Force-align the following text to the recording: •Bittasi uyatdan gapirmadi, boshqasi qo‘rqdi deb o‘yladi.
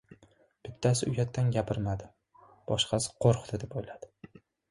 •Bittasi 0.67 1.09
uyatdan 1.11 1.51
gapirmadi, 1.57 2.07
boshqasi 2.71 3.13
qo‘rqdi 3.27 3.63
deb 3.65 3.79
o‘yladi. 3.83 4.41